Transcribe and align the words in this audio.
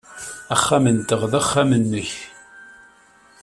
Axxam-nteɣ 0.55 1.21
d 1.31 1.33
axxam-nnek. 1.39 2.09